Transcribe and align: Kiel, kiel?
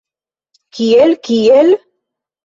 Kiel, 0.77 1.13
kiel? 1.27 1.69